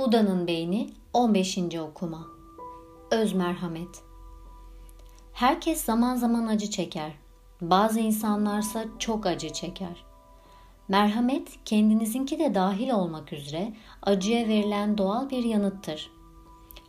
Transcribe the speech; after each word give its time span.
Buda'nın 0.00 0.46
Beyni 0.46 0.90
15. 1.12 1.58
Okuma 1.58 2.26
Öz 3.10 3.32
Merhamet 3.32 4.02
Herkes 5.32 5.84
zaman 5.84 6.16
zaman 6.16 6.46
acı 6.46 6.70
çeker. 6.70 7.12
Bazı 7.60 8.00
insanlarsa 8.00 8.84
çok 8.98 9.26
acı 9.26 9.52
çeker. 9.52 10.04
Merhamet 10.88 11.48
kendinizinki 11.64 12.38
de 12.38 12.54
dahil 12.54 12.90
olmak 12.90 13.32
üzere 13.32 13.72
acıya 14.02 14.48
verilen 14.48 14.98
doğal 14.98 15.30
bir 15.30 15.44
yanıttır. 15.44 16.10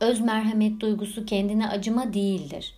Öz 0.00 0.20
merhamet 0.20 0.80
duygusu 0.80 1.26
kendine 1.26 1.68
acıma 1.68 2.12
değildir. 2.12 2.74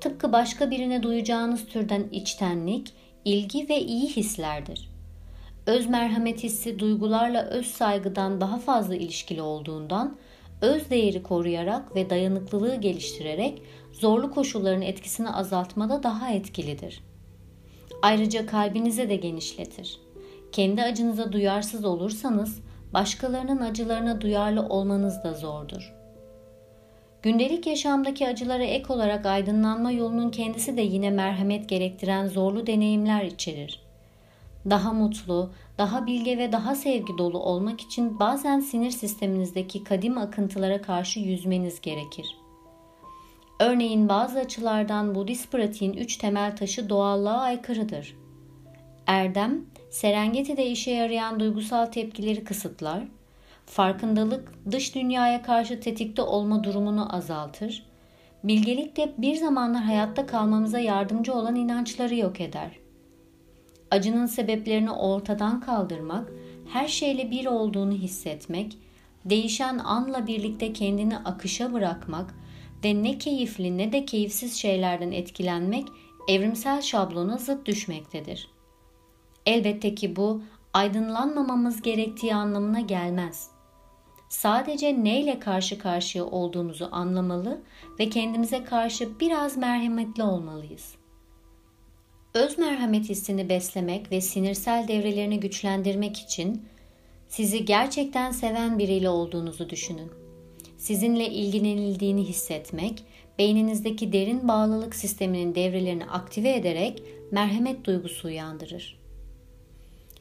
Tıpkı 0.00 0.32
başka 0.32 0.70
birine 0.70 1.02
duyacağınız 1.02 1.66
türden 1.66 2.08
içtenlik, 2.12 2.94
ilgi 3.24 3.68
ve 3.68 3.80
iyi 3.80 4.08
hislerdir. 4.08 4.89
Öz 5.66 5.86
merhamet 5.86 6.42
hissi 6.42 6.78
duygularla 6.78 7.42
öz 7.42 7.66
saygıdan 7.66 8.40
daha 8.40 8.58
fazla 8.58 8.96
ilişkili 8.96 9.42
olduğundan 9.42 10.16
öz 10.60 10.90
değeri 10.90 11.22
koruyarak 11.22 11.96
ve 11.96 12.10
dayanıklılığı 12.10 12.74
geliştirerek 12.74 13.62
zorlu 13.92 14.30
koşulların 14.30 14.82
etkisini 14.82 15.30
azaltmada 15.30 16.02
daha 16.02 16.30
etkilidir. 16.30 17.02
Ayrıca 18.02 18.46
kalbinize 18.46 19.08
de 19.08 19.16
genişletir. 19.16 20.00
Kendi 20.52 20.82
acınıza 20.82 21.32
duyarsız 21.32 21.84
olursanız 21.84 22.60
başkalarının 22.94 23.58
acılarına 23.58 24.20
duyarlı 24.20 24.62
olmanız 24.62 25.24
da 25.24 25.34
zordur. 25.34 25.94
Gündelik 27.22 27.66
yaşamdaki 27.66 28.28
acılara 28.28 28.64
ek 28.64 28.92
olarak 28.92 29.26
aydınlanma 29.26 29.92
yolunun 29.92 30.30
kendisi 30.30 30.76
de 30.76 30.82
yine 30.82 31.10
merhamet 31.10 31.68
gerektiren 31.68 32.26
zorlu 32.26 32.66
deneyimler 32.66 33.24
içerir. 33.24 33.89
Daha 34.70 34.92
mutlu, 34.92 35.50
daha 35.78 36.06
bilge 36.06 36.38
ve 36.38 36.52
daha 36.52 36.74
sevgi 36.74 37.18
dolu 37.18 37.38
olmak 37.38 37.80
için 37.80 38.18
bazen 38.18 38.60
sinir 38.60 38.90
sisteminizdeki 38.90 39.84
kadim 39.84 40.18
akıntılara 40.18 40.82
karşı 40.82 41.20
yüzmeniz 41.20 41.80
gerekir. 41.80 42.26
Örneğin 43.60 44.08
bazı 44.08 44.38
açılardan 44.38 45.14
Budist 45.14 45.52
pratiğin 45.52 45.92
üç 45.92 46.16
temel 46.16 46.56
taşı 46.56 46.88
doğallığa 46.88 47.38
aykırıdır. 47.40 48.16
Erdem, 49.06 49.64
Serengeti'de 49.90 50.66
işe 50.66 50.90
yarayan 50.90 51.40
duygusal 51.40 51.86
tepkileri 51.86 52.44
kısıtlar, 52.44 53.02
farkındalık 53.66 54.54
dış 54.70 54.94
dünyaya 54.94 55.42
karşı 55.42 55.80
tetikte 55.80 56.22
olma 56.22 56.64
durumunu 56.64 57.16
azaltır, 57.16 57.86
bilgelik 58.44 58.96
de 58.96 59.12
bir 59.18 59.36
zamanlar 59.36 59.82
hayatta 59.82 60.26
kalmamıza 60.26 60.78
yardımcı 60.78 61.34
olan 61.34 61.54
inançları 61.54 62.16
yok 62.16 62.40
eder. 62.40 62.70
Acının 63.90 64.26
sebeplerini 64.26 64.90
ortadan 64.90 65.60
kaldırmak, 65.60 66.32
her 66.72 66.88
şeyle 66.88 67.30
bir 67.30 67.46
olduğunu 67.46 67.92
hissetmek, 67.92 68.78
değişen 69.24 69.78
anla 69.78 70.26
birlikte 70.26 70.72
kendini 70.72 71.18
akışa 71.18 71.72
bırakmak 71.72 72.34
ve 72.84 73.02
ne 73.02 73.18
keyifli 73.18 73.78
ne 73.78 73.92
de 73.92 74.04
keyifsiz 74.04 74.54
şeylerden 74.54 75.12
etkilenmek 75.12 75.88
evrimsel 76.28 76.82
şablona 76.82 77.36
zıt 77.36 77.66
düşmektedir. 77.66 78.48
Elbette 79.46 79.94
ki 79.94 80.16
bu 80.16 80.42
aydınlanmamamız 80.74 81.82
gerektiği 81.82 82.34
anlamına 82.34 82.80
gelmez. 82.80 83.50
Sadece 84.28 85.04
neyle 85.04 85.38
karşı 85.38 85.78
karşıya 85.78 86.24
olduğumuzu 86.24 86.88
anlamalı 86.92 87.60
ve 87.98 88.08
kendimize 88.08 88.64
karşı 88.64 89.20
biraz 89.20 89.56
merhametli 89.56 90.22
olmalıyız. 90.22 90.99
Öz 92.34 92.58
merhamet 92.58 93.08
hissini 93.08 93.48
beslemek 93.48 94.12
ve 94.12 94.20
sinirsel 94.20 94.88
devrelerini 94.88 95.40
güçlendirmek 95.40 96.18
için 96.18 96.64
sizi 97.28 97.64
gerçekten 97.64 98.30
seven 98.30 98.78
biriyle 98.78 99.08
olduğunuzu 99.08 99.70
düşünün. 99.70 100.10
Sizinle 100.78 101.30
ilgilenildiğini 101.30 102.24
hissetmek, 102.24 103.04
beyninizdeki 103.38 104.12
derin 104.12 104.48
bağlılık 104.48 104.94
sisteminin 104.94 105.54
devrelerini 105.54 106.04
aktive 106.04 106.52
ederek 106.52 107.02
merhamet 107.30 107.84
duygusu 107.84 108.28
uyandırır. 108.28 108.98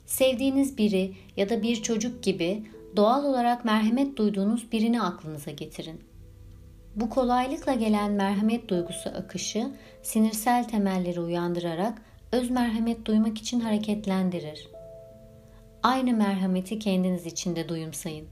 Sevdiğiniz 0.06 0.78
biri 0.78 1.14
ya 1.38 1.50
da 1.50 1.64
bir 1.64 1.82
çocuk 1.82 2.24
gibi 2.24 2.64
doğal 2.96 3.26
olarak 3.26 3.66
merhamet 3.66 4.18
duyduğunuz 4.18 4.72
birini 4.72 5.02
aklınıza 5.02 5.52
getirin. 5.52 6.09
Bu 7.00 7.10
kolaylıkla 7.10 7.74
gelen 7.74 8.12
merhamet 8.12 8.68
duygusu 8.70 9.10
akışı 9.10 9.72
sinirsel 10.04 10.68
temelleri 10.68 11.20
uyandırarak 11.20 12.02
öz 12.32 12.50
merhamet 12.50 13.06
duymak 13.06 13.38
için 13.38 13.60
hareketlendirir. 13.60 14.68
Aynı 15.84 16.14
merhameti 16.14 16.80
kendiniz 16.80 17.26
için 17.26 17.56
de 17.56 17.70
duyumsayın. 17.70 18.28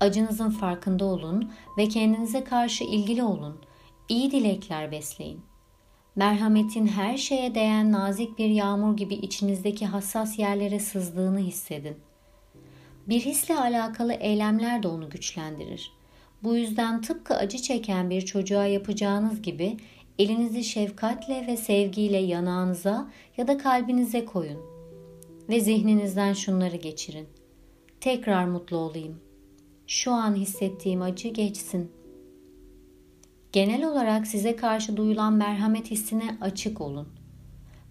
Acınızın 0.00 0.50
farkında 0.50 1.04
olun 1.04 1.52
ve 1.78 1.88
kendinize 1.88 2.44
karşı 2.44 2.84
ilgili 2.84 3.22
olun. 3.22 3.60
İyi 4.08 4.30
dilekler 4.30 4.92
besleyin. 4.92 5.40
Merhametin 6.16 6.86
her 6.86 7.16
şeye 7.16 7.54
değen 7.54 7.92
nazik 7.92 8.38
bir 8.38 8.48
yağmur 8.48 8.96
gibi 8.96 9.14
içinizdeki 9.14 9.86
hassas 9.86 10.38
yerlere 10.38 10.78
sızdığını 10.78 11.38
hissedin. 11.38 11.96
Bir 13.08 13.20
hisle 13.20 13.58
alakalı 13.58 14.12
eylemler 14.12 14.82
de 14.82 14.88
onu 14.88 15.10
güçlendirir. 15.10 16.01
Bu 16.42 16.56
yüzden 16.56 17.00
tıpkı 17.00 17.34
acı 17.34 17.58
çeken 17.58 18.10
bir 18.10 18.20
çocuğa 18.20 18.66
yapacağınız 18.66 19.42
gibi 19.42 19.76
elinizi 20.18 20.64
şefkatle 20.64 21.46
ve 21.46 21.56
sevgiyle 21.56 22.18
yanağınıza 22.18 23.10
ya 23.36 23.48
da 23.48 23.58
kalbinize 23.58 24.24
koyun 24.24 24.58
ve 25.48 25.60
zihninizden 25.60 26.32
şunları 26.32 26.76
geçirin. 26.76 27.28
Tekrar 28.00 28.44
mutlu 28.44 28.76
olayım. 28.76 29.20
Şu 29.86 30.12
an 30.12 30.34
hissettiğim 30.34 31.02
acı 31.02 31.28
geçsin. 31.28 31.90
Genel 33.52 33.84
olarak 33.84 34.26
size 34.26 34.56
karşı 34.56 34.96
duyulan 34.96 35.32
merhamet 35.32 35.90
hissine 35.90 36.36
açık 36.40 36.80
olun. 36.80 37.08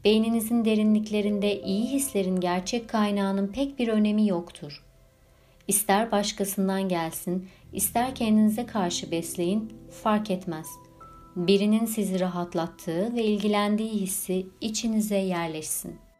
Beyninizin 0.03 0.65
derinliklerinde 0.65 1.61
iyi 1.61 1.85
hislerin 1.85 2.39
gerçek 2.39 2.89
kaynağının 2.89 3.47
pek 3.47 3.79
bir 3.79 3.87
önemi 3.87 4.27
yoktur. 4.27 4.83
İster 5.67 6.11
başkasından 6.11 6.89
gelsin, 6.89 7.49
ister 7.73 8.15
kendinize 8.15 8.65
karşı 8.65 9.11
besleyin, 9.11 9.73
fark 10.03 10.31
etmez. 10.31 10.67
Birinin 11.35 11.85
sizi 11.85 12.19
rahatlattığı 12.19 13.15
ve 13.15 13.23
ilgilendiği 13.23 13.91
hissi 13.91 14.47
içinize 14.61 15.17
yerleşsin.'' 15.17 16.10